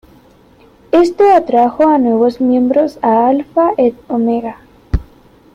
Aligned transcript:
Esto 0.91 1.31
atrajo 1.31 1.87
a 1.87 1.99
nuevos 1.99 2.41
miembros 2.41 2.97
a 3.03 3.27
"Alpha 3.27 3.69
et 3.77 3.93
Omega". 4.07 4.57